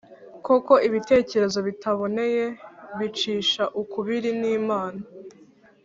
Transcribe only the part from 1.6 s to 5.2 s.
bitaboneye bicisha ukubiri n’Imana,